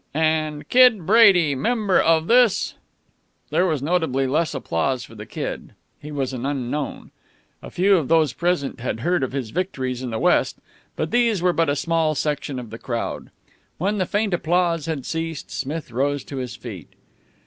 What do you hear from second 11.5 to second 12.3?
but a small